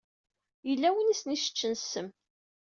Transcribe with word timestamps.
Yella 0.67 0.89
win 0.93 1.13
i 1.13 1.15
sen-iseččen 1.15 1.73
ssem. 1.81 2.07